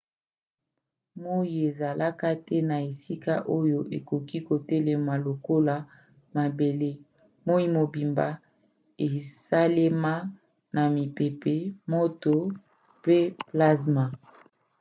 [1.23, 5.75] moi ezalaka te na esika oyo okoki kotelema lokola
[6.35, 6.91] mabele.
[7.47, 8.27] moi mobimba
[9.07, 10.13] esalema
[10.75, 11.55] na mipepe
[11.91, 12.33] moto
[13.03, 13.17] pe
[13.47, 14.03] plazma